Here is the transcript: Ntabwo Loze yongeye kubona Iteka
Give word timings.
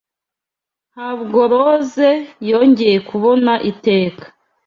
Ntabwo 0.91 1.39
Loze 1.51 2.09
yongeye 2.49 2.97
kubona 3.09 3.53
Iteka 3.71 4.25